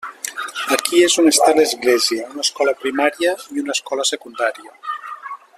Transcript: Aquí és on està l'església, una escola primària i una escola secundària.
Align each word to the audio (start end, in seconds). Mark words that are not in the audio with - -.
Aquí 0.75 1.01
és 1.07 1.17
on 1.23 1.29
està 1.31 1.49
l'església, 1.59 2.25
una 2.37 2.45
escola 2.47 2.75
primària 2.87 3.37
i 3.59 3.65
una 3.67 3.79
escola 3.79 4.11
secundària. 4.15 4.79